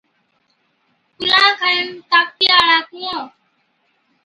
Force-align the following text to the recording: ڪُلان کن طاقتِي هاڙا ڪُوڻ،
ڪُلان 1.17 1.49
کن 1.59 1.77
طاقتِي 2.11 2.45
هاڙا 2.53 2.77
ڪُوڻ، 2.89 3.19